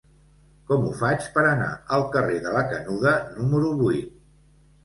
[0.69, 4.21] Com ho faig per anar al carrer de la Canuda número vuit?